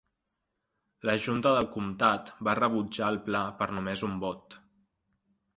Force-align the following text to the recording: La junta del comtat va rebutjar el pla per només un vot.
La 1.09 1.13
junta 1.25 1.51
del 1.57 1.67
comtat 1.75 2.33
va 2.49 2.57
rebutjar 2.63 3.13
el 3.15 3.21
pla 3.29 3.45
per 3.63 3.71
només 3.77 4.07
un 4.09 4.21
vot. 4.25 4.61